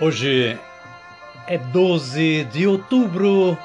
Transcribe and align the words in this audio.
Hoje 0.00 0.58
é 1.46 1.56
12 1.56 2.44
de 2.46 2.66
outubro 2.66 3.56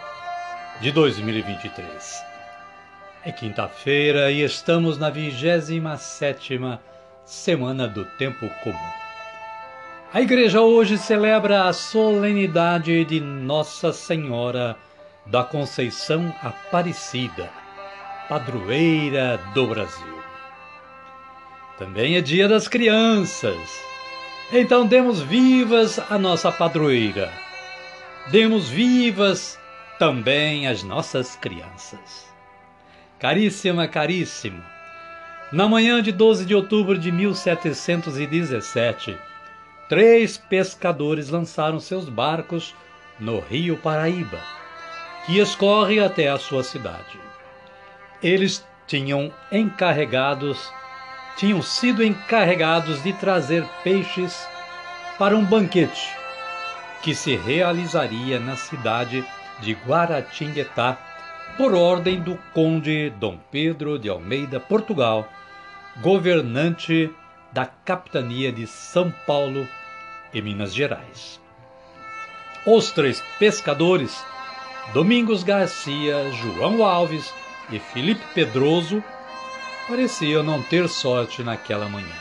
de 0.80 0.92
2023. 0.92 2.24
É 3.26 3.32
quinta-feira 3.32 4.32
e 4.32 4.44
estamos 4.44 5.00
na 5.00 5.10
27 5.10 6.62
semana 7.26 7.88
do 7.88 8.06
tempo 8.20 8.48
comum. 8.64 8.78
A 10.14 10.22
igreja 10.22 10.62
hoje 10.62 11.00
celebra 11.00 11.64
a 11.64 11.74
solenidade 11.74 13.04
de 13.06 13.20
Nossa 13.20 13.92
Senhora 13.92 14.78
da 15.26 15.44
Conceição 15.44 16.32
Aparecida, 16.44 17.50
padroeira 18.28 19.40
do 19.56 19.66
Brasil. 19.66 20.20
Também 21.80 22.18
é 22.18 22.22
dia 22.22 22.48
das 22.48 22.68
crianças 22.68 23.89
então 24.52 24.86
demos 24.86 25.22
vivas 25.22 26.00
a 26.10 26.18
nossa 26.18 26.52
padroeira. 26.52 27.32
Demos 28.32 28.70
vivas 28.70 29.60
também 29.98 30.68
as 30.68 30.84
nossas 30.84 31.36
crianças. 31.36 32.28
Caríssima, 33.20 33.88
caríssimo, 33.88 34.64
na 35.52 35.68
manhã 35.68 36.02
de 36.02 36.12
12 36.12 36.46
de 36.46 36.54
outubro 36.54 36.98
de 36.98 37.12
1717, 37.12 39.18
três 39.90 40.38
pescadores 40.38 41.30
lançaram 41.30 41.80
seus 41.80 42.08
barcos 42.08 42.76
no 43.20 43.40
rio 43.40 43.76
Paraíba, 43.76 44.40
que 45.26 45.40
escorre 45.40 46.00
até 46.00 46.30
a 46.30 46.38
sua 46.38 46.64
cidade. 46.64 47.20
Eles 48.22 48.64
tinham 48.86 49.34
encarregados 49.52 50.72
tinham 51.40 51.62
sido 51.62 52.04
encarregados 52.04 53.02
de 53.02 53.14
trazer 53.14 53.66
peixes 53.82 54.46
para 55.18 55.38
um 55.38 55.46
banquete 55.46 56.14
que 57.02 57.16
se 57.16 57.34
realizaria 57.34 58.42
na 58.42 58.58
cidade 58.58 59.24
de 59.62 59.72
Guaratinguetá 59.72 60.98
por 61.56 61.74
ordem 61.74 62.20
do 62.20 62.38
conde 62.54 63.10
Dom 63.12 63.40
Pedro 63.50 63.98
de 63.98 64.10
Almeida, 64.10 64.60
Portugal, 64.60 65.30
governante 66.02 67.10
da 67.54 67.66
capitania 67.66 68.52
de 68.52 68.68
São 68.68 69.10
Paulo 69.26 69.66
e 70.34 70.42
Minas 70.42 70.76
Gerais. 70.76 71.40
Os 72.66 72.92
três 72.92 73.24
pescadores, 73.40 74.22
Domingos 74.94 75.44
Garcia, 75.44 76.32
João 76.34 76.84
Alves 76.84 77.34
e 77.72 77.80
Felipe 77.80 78.26
Pedroso, 78.34 79.02
pareciam 79.90 80.44
não 80.44 80.62
ter 80.62 80.88
sorte 80.88 81.42
naquela 81.42 81.90
manhã. 81.90 82.16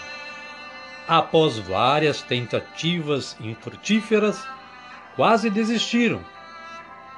Após 1.06 1.58
várias 1.58 2.22
tentativas 2.22 3.36
infrutíferas, 3.38 4.42
quase 5.14 5.50
desistiram. 5.50 6.20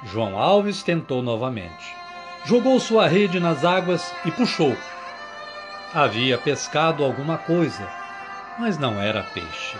João 0.03 0.37
Alves 0.37 0.83
tentou 0.83 1.21
novamente. 1.21 1.95
Jogou 2.43 2.79
sua 2.79 3.07
rede 3.07 3.39
nas 3.39 3.63
águas 3.63 4.13
e 4.25 4.31
puxou. 4.31 4.75
Havia 5.93 6.37
pescado 6.37 7.03
alguma 7.03 7.37
coisa, 7.37 7.87
mas 8.59 8.77
não 8.77 9.01
era 9.01 9.23
peixe. 9.23 9.77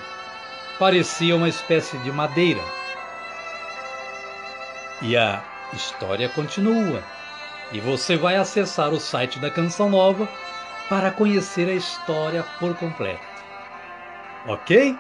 Parecia 0.80 1.36
uma 1.36 1.50
espécie 1.50 1.98
de 2.00 2.12
madeira. 2.12 2.62
E 5.02 5.18
a 5.18 5.44
história 5.74 6.30
continua. 6.30 7.04
E 7.72 7.80
você 7.80 8.16
vai 8.16 8.36
acessar 8.36 8.90
o 8.90 9.00
site 9.00 9.40
da 9.40 9.50
Canção 9.50 9.90
Nova 9.90 10.28
para 10.92 11.10
conhecer 11.10 11.70
a 11.70 11.74
história 11.74 12.44
por 12.60 12.76
completo. 12.76 13.24
Ok? 14.46 14.94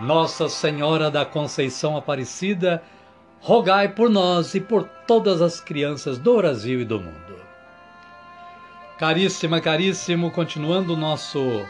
Nossa 0.00 0.48
Senhora 0.48 1.08
da 1.08 1.24
Conceição 1.24 1.96
Aparecida, 1.96 2.82
rogai 3.40 3.90
por 3.90 4.10
nós 4.10 4.56
e 4.56 4.60
por 4.60 4.82
todas 5.06 5.40
as 5.40 5.60
crianças 5.60 6.18
do 6.18 6.36
Brasil 6.38 6.80
e 6.80 6.84
do 6.84 6.98
mundo. 6.98 7.36
Caríssima, 8.98 9.60
caríssimo, 9.60 10.32
continuando 10.32 10.94
o 10.94 10.96
nosso 10.96 11.64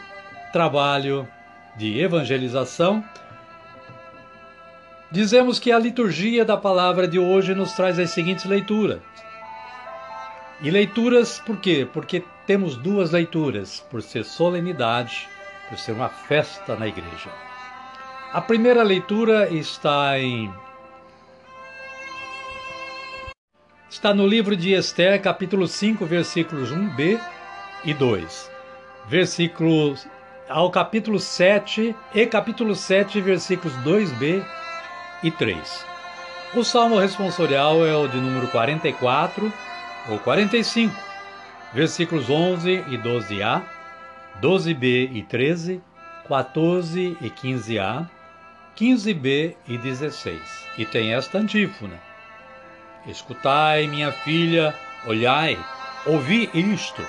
trabalho 0.51 1.27
de 1.75 1.99
evangelização, 1.99 3.03
dizemos 5.11 5.59
que 5.59 5.71
a 5.71 5.77
liturgia 5.77 6.43
da 6.43 6.57
palavra 6.57 7.07
de 7.07 7.19
hoje 7.19 7.53
nos 7.53 7.73
traz 7.73 7.99
as 7.99 8.09
seguintes 8.09 8.45
leituras. 8.45 9.01
E 10.63 10.71
leituras 10.71 11.37
por 11.45 11.57
quê? 11.57 11.87
Porque 11.93 12.23
temos 12.45 12.75
duas 12.77 13.11
leituras, 13.11 13.83
por 13.89 14.01
ser 14.01 14.23
solenidade, 14.23 15.27
por 15.67 15.77
ser 15.77 15.93
uma 15.93 16.09
festa 16.09 16.75
na 16.75 16.87
igreja. 16.87 17.29
A 18.31 18.41
primeira 18.41 18.83
leitura 18.83 19.49
está 19.49 20.19
em 20.19 20.53
está 23.89 24.13
no 24.13 24.27
livro 24.27 24.55
de 24.55 24.73
Esther, 24.73 25.21
capítulo 25.21 25.67
5, 25.67 26.05
versículos 26.05 26.71
1b 26.71 27.19
e 27.85 27.93
2. 27.93 28.51
Versículos 29.07 30.05
ao 30.49 30.69
capítulo 30.69 31.19
7 31.19 31.95
e 32.13 32.25
capítulo 32.27 32.75
7, 32.75 33.21
versículos 33.21 33.75
2b 33.77 34.45
e 35.23 35.31
3. 35.31 35.85
O 36.53 36.63
salmo 36.63 36.99
responsorial 36.99 37.85
é 37.85 37.95
o 37.95 38.07
de 38.07 38.17
número 38.17 38.47
44 38.49 39.51
ou 40.09 40.19
45 40.19 41.04
versículos 41.73 42.29
11 42.29 42.85
e 42.87 42.97
12a, 42.97 43.63
12b 44.41 45.09
e 45.13 45.23
13, 45.23 45.81
14 46.27 47.17
e 47.21 47.29
15a, 47.29 48.09
15b 48.77 49.55
e 49.67 49.77
16. 49.77 50.41
E 50.77 50.85
tem 50.85 51.13
esta 51.13 51.37
antífona: 51.37 51.99
Escutai, 53.07 53.87
minha 53.87 54.11
filha, 54.11 54.75
olhai, 55.05 55.57
ouvi 56.05 56.49
isto, 56.53 57.05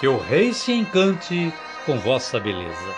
que 0.00 0.08
o 0.08 0.18
rei 0.18 0.52
se 0.52 0.72
encante 0.72 1.52
com 1.84 1.98
vossa 1.98 2.38
beleza. 2.38 2.94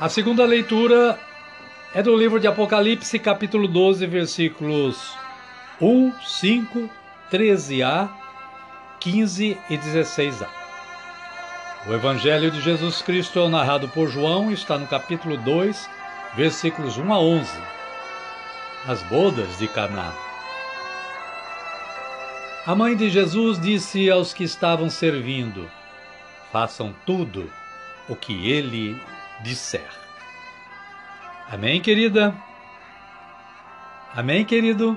A 0.00 0.08
segunda 0.08 0.44
leitura 0.44 1.18
é 1.94 2.02
do 2.02 2.16
livro 2.16 2.40
de 2.40 2.46
Apocalipse, 2.46 3.18
capítulo 3.18 3.68
12, 3.68 4.06
versículos 4.06 5.16
1, 5.80 6.12
5, 6.22 6.90
13a 7.30 8.21
15 9.02 9.58
e 9.68 9.76
16a. 9.76 10.46
O 11.88 11.92
Evangelho 11.92 12.52
de 12.52 12.60
Jesus 12.60 13.02
Cristo, 13.02 13.48
narrado 13.48 13.88
por 13.88 14.08
João, 14.08 14.52
está 14.52 14.78
no 14.78 14.86
capítulo 14.86 15.36
2, 15.38 15.90
versículos 16.36 16.96
1 16.96 17.12
a 17.12 17.18
11. 17.18 17.50
As 18.86 19.02
bodas 19.02 19.58
de 19.58 19.66
Caná. 19.66 20.12
A 22.64 22.76
mãe 22.76 22.94
de 22.94 23.10
Jesus 23.10 23.60
disse 23.60 24.08
aos 24.08 24.32
que 24.32 24.44
estavam 24.44 24.88
servindo: 24.88 25.68
Façam 26.52 26.94
tudo 27.04 27.50
o 28.08 28.14
que 28.14 28.52
ele 28.52 28.96
disser. 29.42 29.90
Amém, 31.50 31.80
querida? 31.80 32.32
Amém, 34.14 34.44
querido? 34.44 34.96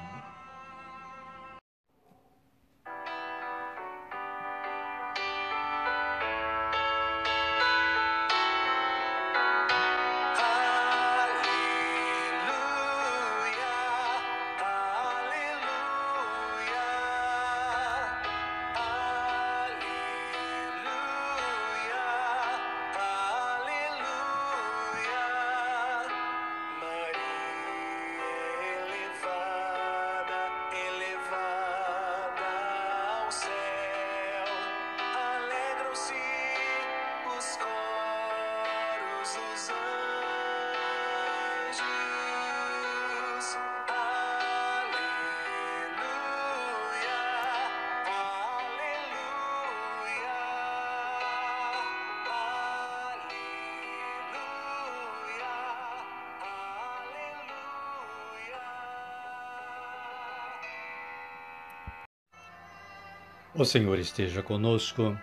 O 63.53 63.65
Senhor 63.65 63.99
esteja 63.99 64.41
conosco, 64.41 65.17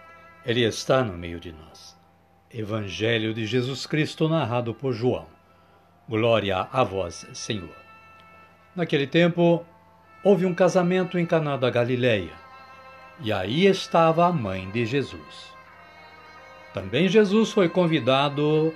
Ele 0.45 0.63
está 0.63 1.03
no 1.03 1.17
meio 1.17 1.41
de 1.41 1.51
nós. 1.51 1.97
Evangelho 2.53 3.33
de 3.33 3.47
Jesus 3.47 3.87
Cristo 3.87 4.29
narrado 4.29 4.75
por 4.75 4.93
João. 4.93 5.27
Glória 6.07 6.69
a 6.71 6.85
vós, 6.85 7.27
Senhor. 7.33 7.75
Naquele 8.77 9.07
tempo, 9.07 9.65
houve 10.23 10.45
um 10.45 10.53
casamento 10.53 11.19
em 11.19 11.25
Caná 11.25 11.57
da 11.57 11.71
Galileia, 11.71 12.35
e 13.21 13.33
aí 13.33 13.65
estava 13.65 14.27
a 14.27 14.33
mãe 14.33 14.71
de 14.73 14.85
Jesus. 14.85 15.51
Também 16.75 17.09
Jesus 17.09 17.51
foi 17.51 17.71
convidado 17.71 18.75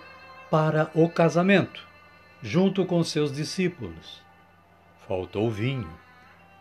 para 0.50 0.90
o 0.94 1.10
casamento, 1.10 1.86
junto 2.42 2.86
com 2.86 3.04
seus 3.04 3.30
discípulos. 3.30 4.22
Faltou 5.06 5.50
vinho, 5.50 5.92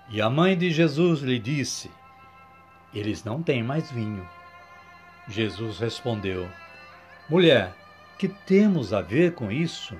e 0.09 0.21
a 0.21 0.29
mãe 0.29 0.57
de 0.57 0.69
Jesus 0.71 1.21
lhe 1.21 1.39
disse: 1.39 1.89
eles 2.93 3.23
não 3.23 3.41
têm 3.41 3.63
mais 3.63 3.91
vinho. 3.91 4.27
Jesus 5.27 5.79
respondeu: 5.79 6.49
Mulher, 7.29 7.73
que 8.17 8.27
temos 8.27 8.93
a 8.93 9.01
ver 9.01 9.33
com 9.33 9.51
isso? 9.51 9.95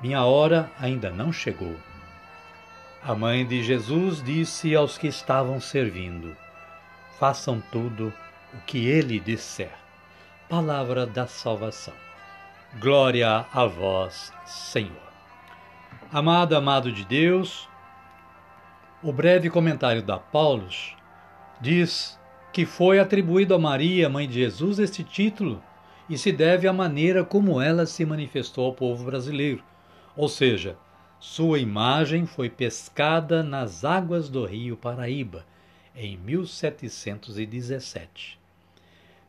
Minha 0.00 0.24
hora 0.24 0.70
ainda 0.80 1.10
não 1.10 1.32
chegou. 1.32 1.76
A 3.02 3.14
mãe 3.14 3.46
de 3.46 3.62
Jesus 3.62 4.22
disse 4.22 4.74
aos 4.74 4.98
que 4.98 5.06
estavam 5.06 5.60
servindo: 5.60 6.36
Façam 7.18 7.62
tudo 7.70 8.12
o 8.52 8.58
que 8.66 8.86
ele 8.86 9.20
disser. 9.20 9.72
Palavra 10.48 11.06
da 11.06 11.26
salvação. 11.26 11.94
Glória 12.80 13.46
a 13.52 13.66
vós, 13.66 14.32
Senhor. 14.44 15.12
Amado, 16.12 16.56
amado 16.56 16.92
de 16.92 17.04
Deus, 17.04 17.68
o 19.02 19.12
breve 19.12 19.48
comentário 19.48 20.02
da 20.02 20.18
Paulus 20.18 20.94
diz 21.62 22.18
que 22.52 22.66
foi 22.66 22.98
atribuído 22.98 23.54
a 23.54 23.58
Maria, 23.58 24.08
mãe 24.08 24.26
de 24.26 24.34
Jesus, 24.34 24.80
este 24.80 25.04
título 25.04 25.62
e 26.10 26.18
se 26.18 26.32
deve 26.32 26.66
à 26.66 26.72
maneira 26.72 27.24
como 27.24 27.60
ela 27.60 27.86
se 27.86 28.04
manifestou 28.04 28.66
ao 28.66 28.74
povo 28.74 29.04
brasileiro. 29.04 29.62
Ou 30.16 30.28
seja, 30.28 30.76
sua 31.20 31.60
imagem 31.60 32.26
foi 32.26 32.50
pescada 32.50 33.44
nas 33.44 33.84
águas 33.84 34.28
do 34.28 34.44
rio 34.44 34.76
Paraíba 34.76 35.46
em 35.94 36.16
1717. 36.16 38.40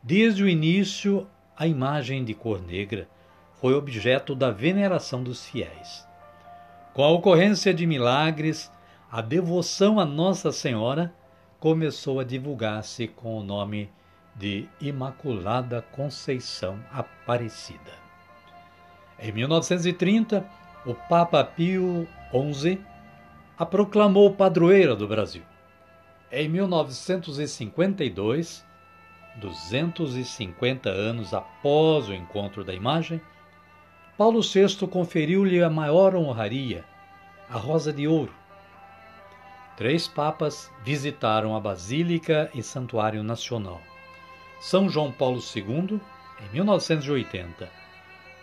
Desde 0.02 0.42
o 0.42 0.48
início, 0.48 1.28
a 1.56 1.68
imagem 1.68 2.24
de 2.24 2.34
cor 2.34 2.60
negra 2.60 3.08
foi 3.60 3.74
objeto 3.74 4.34
da 4.34 4.50
veneração 4.50 5.22
dos 5.22 5.46
fiéis. 5.46 6.04
Com 6.92 7.04
a 7.04 7.10
ocorrência 7.10 7.72
de 7.72 7.86
milagres, 7.86 8.72
a 9.10 9.22
devoção 9.22 10.00
a 10.00 10.04
Nossa 10.04 10.50
Senhora 10.50 11.14
começou 11.64 12.20
a 12.20 12.24
divulgar-se 12.24 13.08
com 13.08 13.38
o 13.38 13.42
nome 13.42 13.90
de 14.36 14.68
Imaculada 14.78 15.80
Conceição 15.80 16.78
Aparecida. 16.92 17.94
Em 19.18 19.32
1930, 19.32 20.46
o 20.84 20.92
Papa 20.92 21.42
Pio 21.42 22.06
XI 22.30 22.78
a 23.56 23.64
proclamou 23.64 24.34
padroeira 24.34 24.94
do 24.94 25.08
Brasil. 25.08 25.40
Em 26.30 26.50
1952, 26.50 28.62
250 29.36 30.90
anos 30.90 31.32
após 31.32 32.10
o 32.10 32.12
encontro 32.12 32.62
da 32.62 32.74
imagem, 32.74 33.22
Paulo 34.18 34.42
VI 34.42 34.86
conferiu-lhe 34.86 35.62
a 35.62 35.70
maior 35.70 36.14
honraria, 36.14 36.84
a 37.48 37.56
Rosa 37.56 37.90
de 37.90 38.06
Ouro, 38.06 38.34
Três 39.76 40.06
papas 40.06 40.70
visitaram 40.84 41.56
a 41.56 41.60
Basílica 41.60 42.48
e 42.54 42.62
Santuário 42.62 43.24
Nacional. 43.24 43.82
São 44.60 44.88
João 44.88 45.10
Paulo 45.10 45.40
II, 45.40 46.00
em 46.40 46.52
1980. 46.52 47.68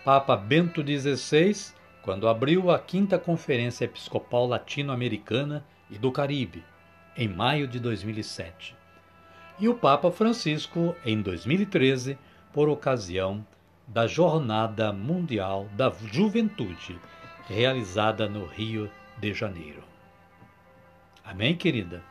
Papa 0.04 0.36
Bento 0.36 0.84
XVI, 0.86 1.72
quando 2.02 2.28
abriu 2.28 2.70
a 2.70 2.78
Quinta 2.78 3.18
Conferência 3.18 3.86
Episcopal 3.86 4.46
Latino-Americana 4.46 5.64
e 5.90 5.96
do 5.96 6.12
Caribe, 6.12 6.62
em 7.16 7.28
maio 7.28 7.66
de 7.66 7.80
2007. 7.80 8.76
E 9.58 9.70
o 9.70 9.74
Papa 9.74 10.10
Francisco, 10.10 10.94
em 11.02 11.22
2013, 11.22 12.18
por 12.52 12.68
ocasião 12.68 13.42
da 13.86 14.06
Jornada 14.06 14.92
Mundial 14.92 15.66
da 15.76 15.90
Juventude, 16.12 16.98
realizada 17.48 18.28
no 18.28 18.44
Rio 18.44 18.90
de 19.18 19.32
Janeiro. 19.32 19.91
Amém, 21.24 21.56
querida? 21.56 22.02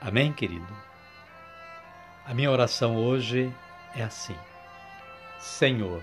Amém, 0.00 0.32
querido? 0.32 0.66
A 2.24 2.34
minha 2.34 2.50
oração 2.50 2.96
hoje 2.96 3.52
é 3.94 4.02
assim: 4.02 4.36
Senhor, 5.38 6.02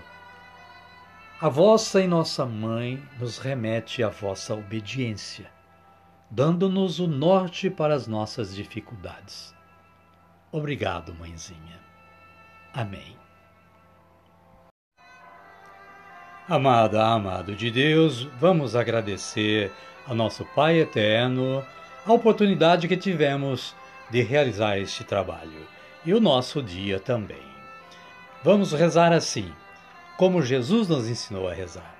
a 1.40 1.48
vossa 1.48 2.00
e 2.00 2.06
nossa 2.06 2.46
mãe 2.46 3.02
nos 3.18 3.38
remete 3.38 4.02
à 4.02 4.08
vossa 4.08 4.54
obediência, 4.54 5.50
dando-nos 6.30 7.00
o 7.00 7.06
norte 7.06 7.68
para 7.68 7.94
as 7.94 8.06
nossas 8.06 8.54
dificuldades. 8.54 9.54
Obrigado, 10.50 11.12
mãezinha. 11.14 11.80
Amém. 12.72 13.16
Amada, 16.48 17.06
amado 17.06 17.56
de 17.56 17.70
Deus, 17.70 18.24
vamos 18.38 18.76
agradecer 18.76 19.72
ao 20.06 20.14
nosso 20.14 20.44
Pai 20.54 20.78
eterno 20.78 21.64
a 22.04 22.12
oportunidade 22.12 22.86
que 22.88 22.96
tivemos 22.96 23.74
de 24.10 24.22
realizar 24.22 24.78
este 24.78 25.04
trabalho 25.04 25.66
e 26.04 26.12
o 26.12 26.20
nosso 26.20 26.62
dia 26.62 27.00
também. 27.00 27.42
Vamos 28.42 28.72
rezar 28.72 29.12
assim, 29.12 29.50
como 30.18 30.42
Jesus 30.42 30.88
nos 30.88 31.08
ensinou 31.08 31.48
a 31.48 31.54
rezar. 31.54 31.94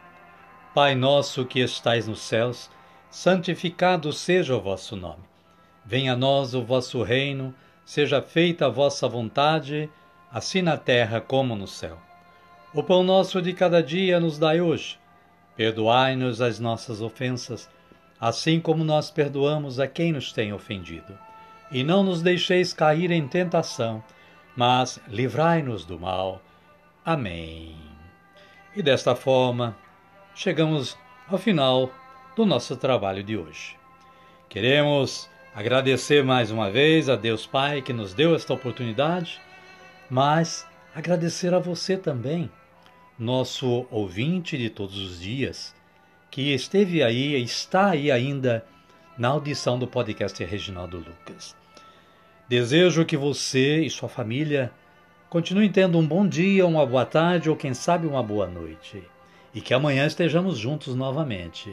Pai 0.74 0.94
nosso 0.94 1.44
que 1.44 1.60
estais 1.60 2.06
nos 2.06 2.20
céus, 2.20 2.70
santificado 3.10 4.12
seja 4.12 4.56
o 4.56 4.60
vosso 4.60 4.96
nome. 4.96 5.24
Venha 5.84 6.12
a 6.12 6.16
nós 6.16 6.54
o 6.54 6.62
vosso 6.62 7.02
reino, 7.02 7.54
seja 7.84 8.20
feita 8.20 8.66
a 8.66 8.70
vossa 8.70 9.08
vontade, 9.08 9.88
assim 10.30 10.62
na 10.62 10.76
terra 10.76 11.20
como 11.20 11.54
no 11.54 11.66
céu. 11.66 11.98
O 12.74 12.82
pão 12.82 13.02
nosso 13.02 13.40
de 13.40 13.52
cada 13.52 13.82
dia 13.82 14.18
nos 14.18 14.38
dai 14.38 14.60
hoje. 14.60 14.98
Perdoai-nos 15.56 16.40
as 16.40 16.58
nossas 16.58 17.00
ofensas, 17.00 17.70
assim 18.24 18.58
como 18.58 18.82
nós 18.82 19.10
perdoamos 19.10 19.78
a 19.78 19.86
quem 19.86 20.10
nos 20.10 20.32
tem 20.32 20.50
ofendido. 20.50 21.12
E 21.70 21.84
não 21.84 22.02
nos 22.02 22.22
deixeis 22.22 22.72
cair 22.72 23.10
em 23.10 23.28
tentação, 23.28 24.02
mas 24.56 24.98
livrai-nos 25.06 25.84
do 25.84 26.00
mal. 26.00 26.40
Amém. 27.04 27.76
E 28.74 28.82
desta 28.82 29.14
forma, 29.14 29.76
chegamos 30.34 30.96
ao 31.28 31.36
final 31.36 31.92
do 32.34 32.46
nosso 32.46 32.78
trabalho 32.78 33.22
de 33.22 33.36
hoje. 33.36 33.76
Queremos 34.48 35.28
agradecer 35.54 36.24
mais 36.24 36.50
uma 36.50 36.70
vez 36.70 37.10
a 37.10 37.16
Deus 37.16 37.44
Pai 37.46 37.82
que 37.82 37.92
nos 37.92 38.14
deu 38.14 38.34
esta 38.34 38.54
oportunidade, 38.54 39.38
mas 40.08 40.66
agradecer 40.94 41.52
a 41.52 41.58
você 41.58 41.94
também, 41.94 42.50
nosso 43.18 43.86
ouvinte 43.90 44.56
de 44.56 44.70
todos 44.70 44.96
os 44.96 45.20
dias, 45.20 45.74
que 46.34 46.52
esteve 46.52 47.00
aí 47.00 47.36
e 47.36 47.44
está 47.44 47.90
aí 47.90 48.10
ainda 48.10 48.66
na 49.16 49.28
audição 49.28 49.78
do 49.78 49.86
podcast 49.86 50.42
Reginaldo 50.44 50.96
Lucas. 50.96 51.54
Desejo 52.48 53.04
que 53.04 53.16
você 53.16 53.82
e 53.82 53.88
sua 53.88 54.08
família 54.08 54.72
continuem 55.30 55.70
tendo 55.70 55.96
um 55.96 56.04
bom 56.04 56.26
dia, 56.26 56.66
uma 56.66 56.84
boa 56.84 57.06
tarde 57.06 57.48
ou, 57.48 57.54
quem 57.54 57.72
sabe, 57.72 58.08
uma 58.08 58.20
boa 58.20 58.48
noite. 58.48 59.00
E 59.54 59.60
que 59.60 59.72
amanhã 59.72 60.08
estejamos 60.08 60.58
juntos 60.58 60.96
novamente, 60.96 61.72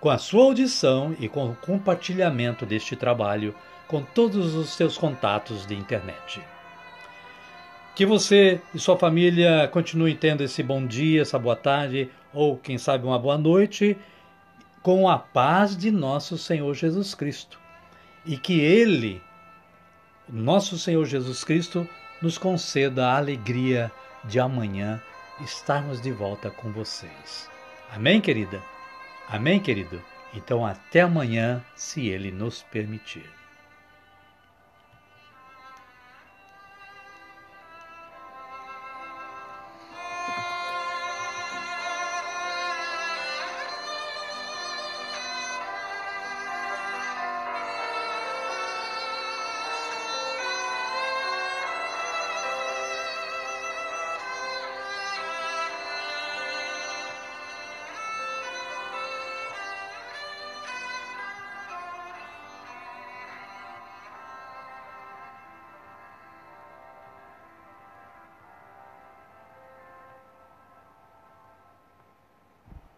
com 0.00 0.10
a 0.10 0.16
sua 0.16 0.44
audição 0.44 1.16
e 1.18 1.28
com 1.28 1.50
o 1.50 1.56
compartilhamento 1.56 2.64
deste 2.64 2.94
trabalho 2.94 3.52
com 3.88 4.00
todos 4.00 4.54
os 4.54 4.68
seus 4.68 4.96
contatos 4.96 5.66
de 5.66 5.74
internet. 5.74 6.40
Que 7.96 8.06
você 8.06 8.60
e 8.72 8.78
sua 8.78 8.96
família 8.96 9.66
continuem 9.72 10.14
tendo 10.14 10.44
esse 10.44 10.62
bom 10.62 10.86
dia, 10.86 11.22
essa 11.22 11.36
boa 11.36 11.56
tarde 11.56 12.08
ou, 12.32 12.56
quem 12.56 12.78
sabe, 12.78 13.06
uma 13.06 13.18
boa 13.18 13.38
noite, 13.38 13.96
com 14.82 15.08
a 15.08 15.18
paz 15.18 15.76
de 15.76 15.90
nosso 15.90 16.38
Senhor 16.38 16.74
Jesus 16.74 17.14
Cristo. 17.14 17.58
E 18.24 18.36
que 18.36 18.60
Ele 18.60 19.22
nosso 20.28 20.78
Senhor 20.78 21.06
Jesus 21.06 21.42
Cristo 21.42 21.88
nos 22.20 22.36
conceda 22.36 23.06
a 23.06 23.16
alegria 23.16 23.90
de 24.24 24.38
amanhã 24.38 25.00
estarmos 25.40 26.02
de 26.02 26.12
volta 26.12 26.50
com 26.50 26.70
vocês. 26.70 27.48
Amém, 27.90 28.20
querida? 28.20 28.62
Amém, 29.28 29.58
querido? 29.58 30.02
Então, 30.34 30.66
até 30.66 31.00
amanhã, 31.00 31.64
se 31.74 32.08
Ele 32.08 32.30
nos 32.30 32.62
permitir. 32.62 33.37